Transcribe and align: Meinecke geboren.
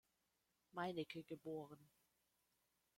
Meinecke 0.71 1.21
geboren. 1.23 1.87